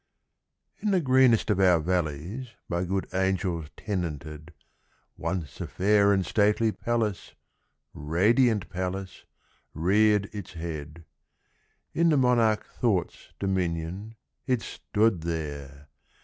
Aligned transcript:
In 0.79 0.89
the 0.89 0.99
greenest 0.99 1.51
of 1.51 1.59
our 1.59 1.79
valleys 1.79 2.47
By 2.67 2.85
good 2.85 3.05
angels 3.13 3.67
tenanted, 3.77 4.51
Once 5.15 5.61
a 5.61 5.67
fair 5.67 6.11
and 6.11 6.25
stately 6.25 6.71
palace 6.71 7.35
Radiant 7.93 8.67
palace 8.71 9.25
reared 9.75 10.27
its 10.33 10.53
head. 10.53 11.05
In 11.93 12.09
the 12.09 12.17
monarch 12.17 12.65
Thought's 12.65 13.31
dominion 13.37 14.15
It 14.47 14.63
stood 14.63 15.21
there! 15.21 15.89